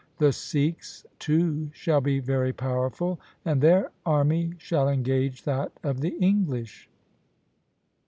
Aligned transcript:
The 0.17 0.31
Sikhs 0.33 1.05
too 1.19 1.69
shall 1.75 2.01
be 2.01 2.17
very 2.19 2.51
powerful, 2.53 3.19
and 3.45 3.61
their 3.61 3.91
army 4.03 4.53
shall 4.57 4.89
engage 4.89 5.43
that 5.43 5.73
of 5.83 5.99
the 6.01 6.17
English. 6.19 6.89